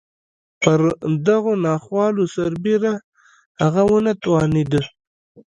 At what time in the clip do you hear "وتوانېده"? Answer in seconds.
3.91-4.81